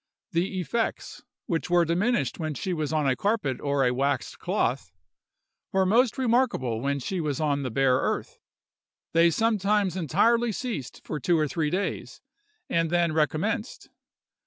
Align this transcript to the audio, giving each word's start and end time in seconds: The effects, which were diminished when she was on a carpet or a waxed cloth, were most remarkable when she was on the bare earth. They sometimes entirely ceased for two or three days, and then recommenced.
The 0.31 0.59
effects, 0.59 1.21
which 1.45 1.69
were 1.69 1.85
diminished 1.85 2.39
when 2.39 2.55
she 2.55 2.73
was 2.73 2.91
on 2.91 3.05
a 3.07 3.15
carpet 3.15 3.61
or 3.61 3.85
a 3.85 3.93
waxed 3.93 4.39
cloth, 4.39 4.91
were 5.71 5.85
most 5.85 6.17
remarkable 6.17 6.81
when 6.81 6.97
she 6.97 7.21
was 7.21 7.39
on 7.39 7.61
the 7.61 7.69
bare 7.69 7.97
earth. 7.97 8.39
They 9.13 9.29
sometimes 9.29 9.95
entirely 9.95 10.53
ceased 10.53 11.03
for 11.05 11.19
two 11.19 11.37
or 11.37 11.47
three 11.47 11.69
days, 11.69 12.19
and 12.67 12.89
then 12.89 13.13
recommenced. 13.13 13.91